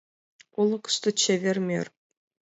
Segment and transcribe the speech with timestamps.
[0.59, 1.87] Олыкышто чевер мӧр.